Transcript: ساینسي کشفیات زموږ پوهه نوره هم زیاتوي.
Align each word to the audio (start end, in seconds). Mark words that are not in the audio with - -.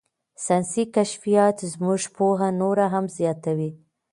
ساینسي 0.45 0.83
کشفیات 0.95 1.57
زموږ 1.73 2.01
پوهه 2.15 2.49
نوره 2.61 2.85
هم 2.93 3.05
زیاتوي. 3.17 3.69